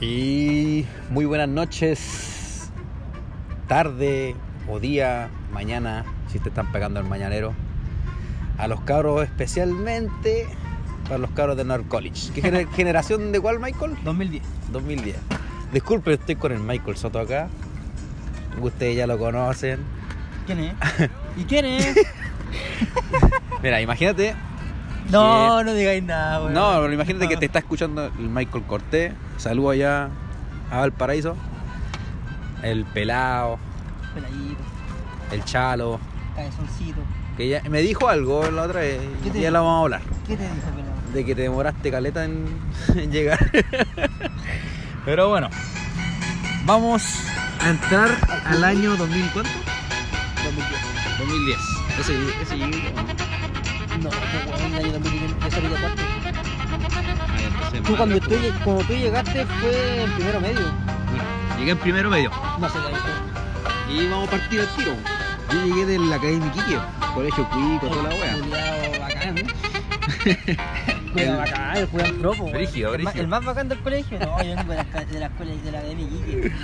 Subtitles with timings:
[0.00, 2.70] Y muy buenas noches,
[3.68, 4.34] tarde
[4.68, 7.52] o día, mañana, si te están pegando el mañanero.
[8.58, 10.46] A los cabros especialmente
[11.04, 12.32] para los cabros de North College.
[12.34, 13.96] ¿Qué gener- generación de cuál, Michael?
[14.04, 14.42] 2010.
[14.72, 15.16] 2010.
[15.72, 17.48] Disculpe, estoy con el Michael Soto acá.
[18.60, 19.80] Ustedes ya lo conocen.
[20.46, 20.74] ¿Quién es?
[21.36, 21.96] ¿Y quién es?
[23.62, 24.34] Mira, imagínate.
[25.10, 26.54] No, no digáis nada, weón.
[26.54, 29.12] No, pero imagínate que te está escuchando el Michael Cortés.
[29.36, 30.08] Saludo allá
[30.70, 31.36] a Valparaíso.
[32.62, 33.58] El pelado,
[34.14, 34.62] Peladito,
[35.32, 35.98] el chalo.
[36.36, 37.00] cabezoncito.
[37.36, 39.52] Que ya me dijo algo la otra vez ¿Qué te y ya dijo?
[39.54, 40.00] la vamos a hablar.
[40.26, 40.92] ¿Qué te dijo, pelado?
[41.12, 42.46] De que te demoraste caleta en,
[42.94, 43.38] en llegar.
[45.04, 45.48] Pero bueno,
[46.64, 47.02] vamos
[47.60, 48.10] a entrar
[48.46, 49.50] al año 2000, ¿cuánto?
[50.44, 50.80] 2010.
[51.18, 51.58] 2010.
[51.98, 52.56] Ese, ese
[57.86, 60.60] Tú cuando tú, lleg- cuando tú llegaste fue en primero medio.
[61.58, 62.30] Llegué en primero medio.
[62.58, 62.78] No sé.
[63.90, 64.92] Y vamos a partir al tiro.
[65.52, 66.78] Yo llegué de la Academia Iquique,
[67.14, 68.98] colegio cuico, toda la wea.
[69.00, 69.46] Bacán, ¿eh?
[71.12, 72.50] Culiao bacán, el Julián Propo.
[72.50, 74.18] Brígido, el, el más bacán del colegio.
[74.18, 76.52] No, yo vengo de la, esca- de la de la Academia Iquique.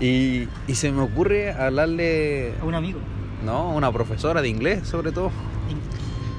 [0.00, 3.00] Y, y se me ocurre hablarle, A un amigo.
[3.44, 5.30] no, a una profesora de inglés, sobre todo,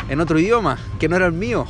[0.09, 1.67] en otro idioma, que no era el mío.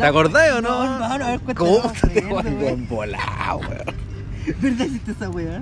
[0.00, 0.98] ¿Te acordás o no?
[0.98, 1.40] No, a ver.
[1.54, 3.96] ¿Cómo te weón, volado, weón?
[4.60, 5.60] ¿Verdad hiciste esa weá?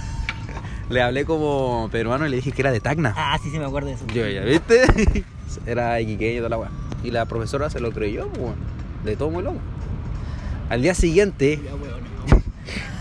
[0.90, 3.14] Le hablé como peruano y le dije que era de Tacna.
[3.16, 4.06] Ah, sí, sí, me acuerdo de eso.
[4.08, 5.24] Yo ya, ¿viste?
[5.66, 6.70] Era iquiqueño y toda la weá.
[7.02, 8.56] Y la profesora se lo creyó, pues, weón.
[9.02, 9.58] De todo muy loco.
[10.68, 11.58] Al día siguiente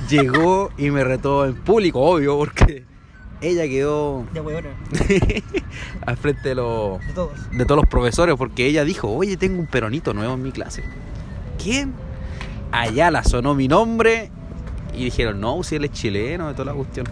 [0.09, 2.86] llegó y me retó en público, obvio, porque
[3.44, 4.69] ella quedó Ya, weona.
[6.05, 7.52] al frente de los, De todos.
[7.52, 10.83] de todos los profesores, porque ella dijo, oye, tengo un peronito nuevo en mi clase.
[11.61, 11.94] ¿Quién?
[12.72, 14.31] Ayala sonó mi nombre
[14.95, 17.06] y dijeron, no, si él es chileno, de toda la cuestión.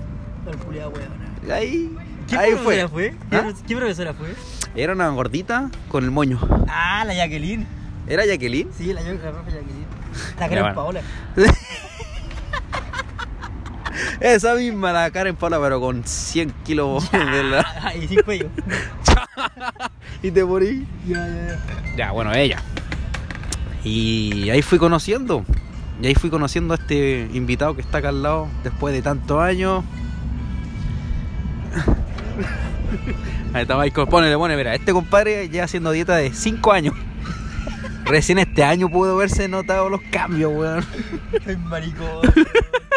[0.69, 0.91] Weona.
[1.47, 1.97] Y ahí,
[2.27, 3.11] ¿Qué ahí profesora fue.
[3.11, 3.29] fue?
[3.29, 3.53] ¿Qué, ¿Ah?
[3.67, 4.33] ¿Qué profesora fue?
[4.75, 6.39] Era una gordita con el moño.
[6.67, 7.65] Ah, la Jacqueline.
[8.07, 8.69] ¿Era Jacqueline?
[8.75, 9.85] Sí, la, la profe Jacqueline.
[10.39, 10.75] La bueno.
[10.75, 11.01] Paola.
[14.21, 17.65] Esa misma, la Karen Paula, pero con 100 kilos de la...
[17.99, 18.49] Y sin cuello.
[20.21, 20.85] y te morí.
[21.07, 21.95] ya, ya, ya.
[21.97, 22.61] Ya, bueno, ella.
[23.83, 25.43] Y ahí fui conociendo.
[25.99, 29.41] Y ahí fui conociendo a este invitado que está acá al lado después de tantos
[29.41, 29.83] años.
[33.53, 36.93] Ahí está Michael, ponele, ponele, mira, este compadre lleva haciendo dieta de 5 años.
[38.05, 40.85] Recién este año pudo verse notado los cambios, weón.
[41.69, 42.21] Maricón.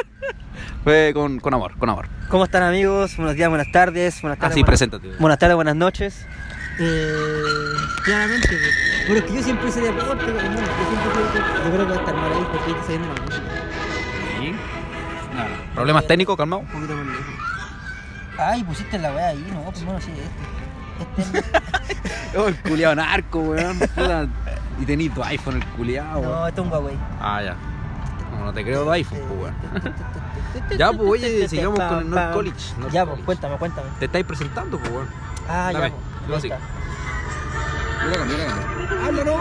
[0.84, 2.08] Fue con, con amor, con amor.
[2.28, 3.16] ¿Cómo están, amigos?
[3.16, 4.20] Buenos días, buenas tardes.
[4.20, 4.52] Buenas tardes.
[4.52, 5.08] Así, buenas- preséntate.
[5.18, 6.26] Buenas tardes, buenas noches.
[6.78, 7.12] Eh,
[8.04, 9.06] claramente, pues.
[9.08, 11.38] bueno, es que yo siempre hice deporte, pero bueno, yo siempre hice deporte.
[11.64, 13.44] Yo creo que va a estar mal ahí porque está saliendo la música.
[15.74, 16.62] ¿Problemas técnicos, calmado?
[16.62, 17.24] Un poquito más lejos.
[18.38, 21.22] Ay, pusiste la weá ahí, no, pues bueno, sí, este.
[21.22, 23.78] Este es Oh, el culiado narco, weón.
[24.80, 26.96] Y tenís tu iPhone, el culiado, No, este es un Huawei.
[27.20, 27.56] Ah, ya.
[28.32, 29.54] No, no te creo tu iPhone, pues, weón.
[30.76, 33.24] Ya, pues, oye, sigamos con el North College, North Ya, pues, College.
[33.26, 33.88] cuéntame, cuéntame.
[33.98, 35.08] Te estáis presentando, pues, weón.
[35.48, 35.94] Ah, Dame, ya, yo
[36.28, 36.42] pues.
[36.42, 36.60] Mira,
[38.24, 39.36] mira, no.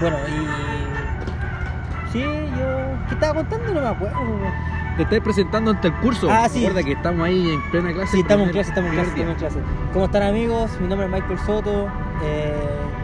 [0.00, 2.12] Bueno, y.
[2.12, 3.06] Sí, yo.
[3.08, 3.74] ¿Qué estaba contando?
[3.74, 4.20] No me acuerdo.
[4.20, 4.76] weón.
[4.96, 6.28] Te estáis presentando ante el curso.
[6.30, 6.60] Ah, sí.
[6.66, 8.12] Recuerda que estamos ahí en plena clase.
[8.12, 9.58] Sí, estamos en clase, estamos en clase, estamos en clase.
[9.92, 10.70] ¿Cómo están, amigos?
[10.80, 11.88] Mi nombre es Michael Soto.
[12.22, 12.54] eh,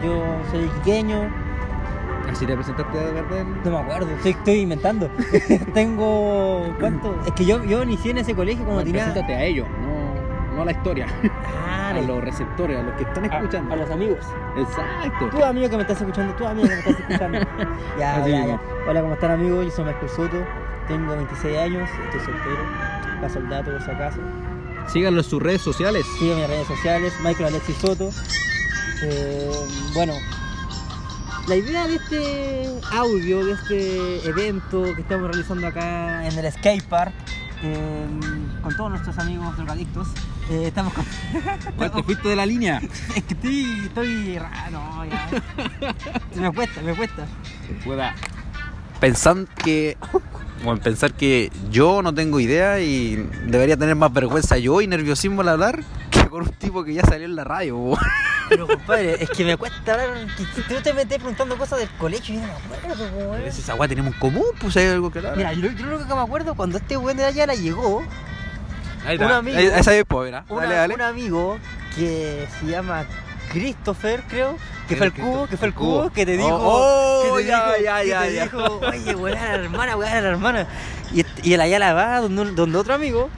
[0.03, 1.42] yo soy iquiqueño.
[2.33, 3.43] Así te presentaste de verdad.
[3.63, 5.09] No me acuerdo, estoy, estoy inventando.
[5.73, 6.75] Tengo.
[6.79, 7.15] ¿Cuánto?
[7.25, 9.05] Es que yo, yo inicié en ese colegio como No, tenía.
[9.05, 11.07] Preséntate a ellos, no, no a la historia.
[11.45, 13.73] Ah, a los receptores, a los que están a- escuchando.
[13.73, 14.19] a los amigos.
[14.57, 15.29] Exacto.
[15.29, 17.39] Tú amigo que me estás escuchando, tú amigo que me estás escuchando.
[17.99, 18.59] ya, Así ya, mismo.
[18.85, 18.89] ya.
[18.89, 19.65] Hola, ¿cómo están amigos?
[19.65, 20.37] Yo soy Michael Soto,
[20.87, 22.57] tengo 26 años, estoy soltero,
[23.21, 24.19] paso el dato por si acaso.
[24.87, 26.03] Síganlo en sus redes sociales.
[26.19, 28.09] Sigo mis redes sociales, Michael Alexis Soto.
[29.03, 29.49] Eh,
[29.93, 30.13] bueno,
[31.47, 37.13] la idea de este audio, de este evento que estamos realizando acá en el skatepark,
[37.63, 38.07] eh,
[38.61, 40.07] con todos nuestros amigos drogadictos,
[40.49, 41.05] eh, estamos con...
[41.77, 42.81] ¿Cuál te fuiste de la línea?
[43.15, 45.29] Es que estoy, estoy raro, ya.
[46.35, 47.25] Me cuesta, me cuesta.
[47.83, 48.15] Pueda.
[48.99, 49.97] Pensando que.
[50.63, 53.15] Bueno, pensar que yo no tengo idea y
[53.47, 57.03] debería tener más vergüenza yo y nerviosismo al hablar que con un tipo que ya
[57.03, 57.97] salió en la radio.
[58.53, 60.27] Pero compadre, es que me cuesta hablar.
[60.37, 63.41] que- Tú te metes preguntando cosas del colegio y yo no me acuerdo, weón.
[63.41, 65.35] Esa agua tenemos en común, pues hay algo que hablar.
[65.37, 68.03] Mira, yo, yo lo único que me acuerdo cuando este weón de allá la llegó,
[69.05, 70.93] ahí un amigo- Ahí- Esa es, una- Dale, dale.
[70.95, 71.57] un amigo
[71.95, 73.05] que se llama
[73.51, 74.57] Christopher, creo,
[74.87, 76.11] que fue el cubo, que fue el cubo.
[76.11, 78.43] que te Oh, dijo, oh, que te ya, dijo, ya, que ya, te ya.
[78.43, 78.79] dijo,
[79.21, 80.67] oye, a la hermana, a la hermana.
[81.13, 83.29] Y, est- y el Ayala va donde, un- donde otro amigo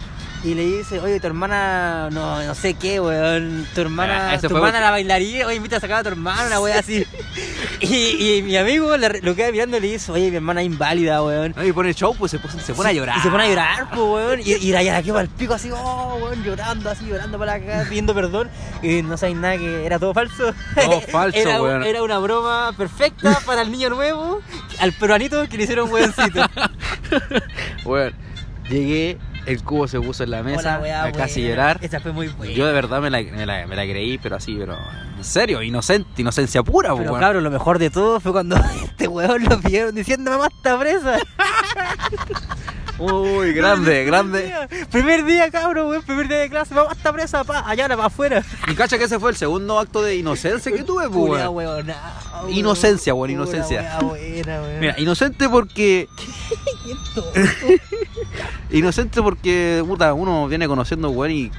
[0.45, 4.45] y le dice, oye, tu hermana, no, no sé qué, weón, tu hermana, Ah, tu
[4.47, 7.03] hermana porque- la bailaría, oye, invita a sacar a tu hermana, una weá así.
[7.81, 10.67] y, y mi amigo le- lo queda mirando y le dice, oye, mi hermana es
[10.67, 11.53] inválida, weón.
[11.55, 13.17] No, y pone show, pues se, pone- se pone a llorar.
[13.17, 14.39] Y se pone a llorar, pues, weón.
[14.41, 17.85] Y, y la Yara quedó al pico así, oh, weón, llorando así, llorando para acá,
[17.89, 18.49] pidiendo perdón.
[18.83, 20.53] Y no sabéis nada que era todo falso.
[20.75, 21.83] Todo falso, era, weón.
[21.83, 24.41] Era una broma perfecta para el niño nuevo,
[24.79, 26.45] al peruanito que le hicieron weoncito.
[27.83, 28.15] Bueno,
[28.69, 31.79] llegué, el cubo se puso en la mesa, Hola, a casi llorar.
[31.81, 32.53] Esa fue muy buena.
[32.53, 34.75] Yo de verdad me la, me, la, me la creí, pero así, pero
[35.17, 37.21] en serio, inocente, inocencia pura, pues, Pero weón.
[37.21, 41.17] cabrón, lo mejor de todo fue cuando este weón lo vieron diciendo mamá está presa.
[42.97, 44.43] Uy, grande, grande.
[44.45, 48.05] día, Primer día, cabrón, weón, primer día de clase, mamá está presa, pa, allá, para
[48.05, 48.41] afuera.
[48.69, 51.75] Y cacha que ese fue el segundo acto de inocencia que tuve, pues, Pura weón.
[51.75, 52.53] weonada, weón.
[52.53, 53.81] Inocencia, weón, Pura inocencia.
[53.81, 54.79] weá buena, weón.
[54.79, 56.07] Mira, inocente porque.
[56.85, 57.31] Qué tonto.
[58.71, 61.51] Inocente porque, puta, uno viene conociendo, weón, y.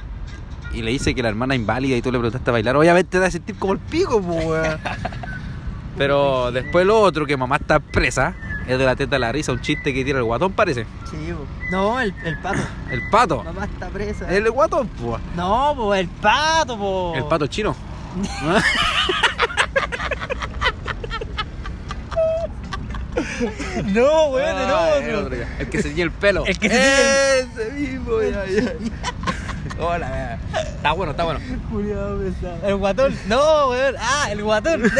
[0.73, 2.75] Y le dice que la hermana es inválida y tú le preguntaste a bailar.
[2.75, 4.79] Obviamente te va a sentir como el pico, pues, weón.
[5.97, 8.35] Pero después lo otro, que mamá está presa,
[8.67, 10.85] es de la teta de la risa, un chiste que tira el guatón, parece.
[11.09, 11.45] Sí, po.
[11.71, 12.59] No, el, el pato.
[12.91, 13.43] El pato.
[13.43, 14.31] Mamá está presa.
[14.33, 15.21] El guatón, pues.
[15.35, 17.13] No, po, el pato, po.
[17.15, 17.75] El pato chino.
[23.93, 25.07] No, weón, el Ah, otro.
[25.09, 25.37] el otro.
[25.59, 26.45] El que se tiñe el pelo.
[26.45, 28.73] El que se tiñe Ese mismo, ya, ya.
[29.79, 30.39] Hola, vea.
[30.63, 31.39] Está bueno, está bueno.
[31.39, 32.67] Pesado.
[32.67, 33.15] El guatón.
[33.27, 33.95] No, weón.
[33.99, 34.83] Ah, el guatón.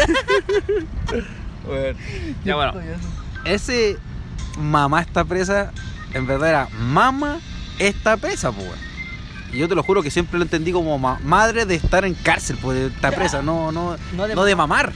[2.44, 2.72] Ya bueno.
[3.44, 3.96] Ese
[4.58, 5.72] mamá está presa,
[6.14, 7.38] en verdad era mamá
[7.78, 8.66] está presa, pues.
[8.66, 8.78] weón.
[9.52, 12.14] Y yo te lo juro que siempre lo entendí como ma- madre de estar en
[12.14, 14.92] cárcel, pues de estar presa, no, no, No de no de mamar.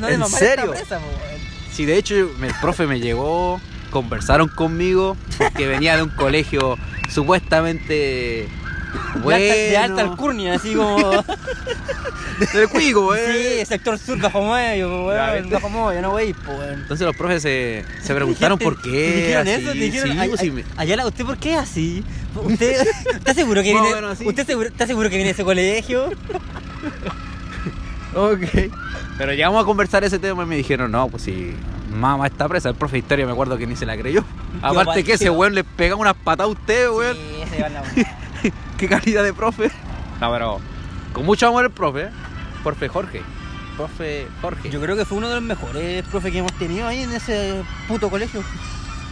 [0.00, 0.72] no, de ¿En mamá serio?
[0.74, 1.33] está presa, weón.
[1.74, 2.30] Sí, de hecho, el
[2.60, 3.60] profe me llegó,
[3.90, 6.78] conversaron conmigo, porque venía de un colegio
[7.10, 8.48] supuestamente
[9.22, 9.40] bueno.
[9.40, 11.10] De alta, de alta alcurnia, así como.
[12.52, 13.58] Del cuico, eh.
[13.60, 15.50] Sí, sector sur, bajo medio, weón.
[15.50, 16.80] Bajo medio, no wey, po, weón.
[16.80, 19.12] Entonces los profes se, se preguntaron por ¿Te qué.
[19.16, 19.50] dijeron así.
[19.62, 19.72] eso?
[19.72, 22.04] ¿Te dijeron, Sí, "Ay, pues, sí, me- Ayala, ¿usted por qué así?
[22.36, 22.86] ¿Usted
[23.16, 23.88] está seguro que viene.
[24.24, 26.10] ¿usted seguro, está seguro que viene de ese colegio?
[28.14, 28.70] Ok.
[29.18, 31.54] Pero llegamos a conversar ese tema y me dijeron, no, pues si
[31.94, 34.24] mamá está presa, el profe de historia me acuerdo que ni se la creyó.
[34.62, 37.16] Aparte que ese weón le pega unas patas a usted, weón.
[37.16, 38.18] Sí, se va la weá.
[38.78, 39.70] Qué calidad de profe.
[40.20, 40.60] No, pero
[41.12, 42.08] con mucho amor el profe.
[42.62, 43.22] Profe Jorge.
[43.76, 44.70] Profe Jorge.
[44.70, 47.62] Yo creo que fue uno de los mejores profes que hemos tenido ahí en ese
[47.88, 48.42] puto colegio.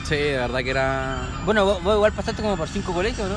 [0.04, 1.28] Sí, de verdad que era...
[1.44, 3.36] Bueno, vos, vos igual pasaste como por cinco colegios, ¿no?